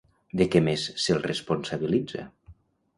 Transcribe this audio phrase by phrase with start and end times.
[0.39, 2.29] De què més se'l responsabilitza?